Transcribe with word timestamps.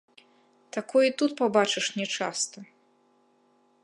Такое 0.77 1.03
і 1.09 1.11
тут 1.19 1.31
пабачыш 1.41 1.85
нячаста! 1.99 2.59